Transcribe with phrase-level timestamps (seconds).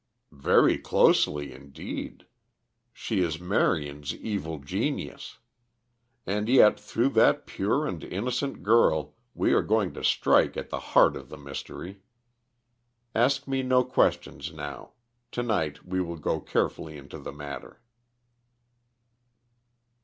[0.33, 2.25] "Very closely, indeed.
[2.91, 5.37] She is Marion's evil genius.
[6.25, 10.79] And yet through that pure and innocent girl we are going to strike at the
[10.79, 12.01] heart of the mystery.
[13.13, 14.93] Ask me no questions, now;
[15.33, 17.79] to night we will go carefully into the matter."